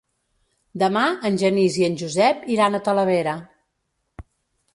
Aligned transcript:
Demà 0.83 1.03
en 1.29 1.37
Genís 1.41 1.77
i 1.81 1.85
en 1.89 1.99
Josep 2.05 2.49
iran 2.55 2.79
a 2.79 2.81
Talavera. 2.89 3.37